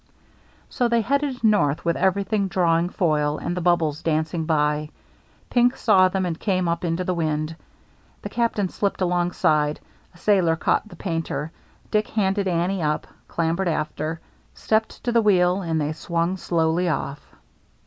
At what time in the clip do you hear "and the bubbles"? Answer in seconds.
3.37-4.01